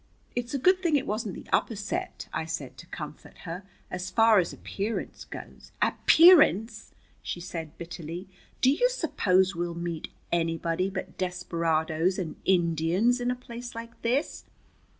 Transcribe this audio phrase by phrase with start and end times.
[0.35, 3.61] "It's a good thing it wasn't the upper set," I said, to comfort her.
[3.91, 8.27] "As far as appearance goes" "Appearance!" she said bitterly.
[8.61, 14.45] "Do you suppose we'll meet anybody but desperadoes and Indians in a place like this?